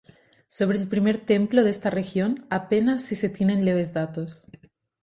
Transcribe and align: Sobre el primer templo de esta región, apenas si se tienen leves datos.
Sobre 0.47 0.79
el 0.79 0.87
primer 0.87 1.23
templo 1.27 1.63
de 1.63 1.69
esta 1.69 1.91
región, 1.91 2.47
apenas 2.49 3.03
si 3.03 3.13
se 3.15 3.29
tienen 3.29 3.65
leves 3.65 3.93
datos. 3.93 4.45